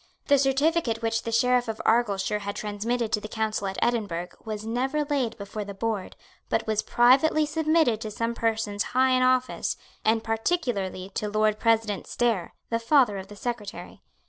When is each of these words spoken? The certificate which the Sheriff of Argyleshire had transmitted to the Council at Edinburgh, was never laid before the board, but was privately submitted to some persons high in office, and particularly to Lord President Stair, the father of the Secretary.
The 0.29 0.39
certificate 0.39 1.03
which 1.03 1.21
the 1.21 1.31
Sheriff 1.31 1.67
of 1.67 1.79
Argyleshire 1.85 2.39
had 2.39 2.55
transmitted 2.55 3.11
to 3.11 3.21
the 3.21 3.27
Council 3.27 3.67
at 3.67 3.77
Edinburgh, 3.83 4.29
was 4.43 4.65
never 4.65 5.03
laid 5.05 5.37
before 5.37 5.63
the 5.63 5.75
board, 5.75 6.15
but 6.49 6.65
was 6.65 6.81
privately 6.81 7.45
submitted 7.45 8.01
to 8.01 8.09
some 8.09 8.33
persons 8.33 8.81
high 8.97 9.11
in 9.11 9.21
office, 9.21 9.77
and 10.03 10.23
particularly 10.23 11.11
to 11.13 11.29
Lord 11.29 11.59
President 11.59 12.07
Stair, 12.07 12.55
the 12.71 12.79
father 12.79 13.19
of 13.19 13.27
the 13.27 13.35
Secretary. 13.35 14.01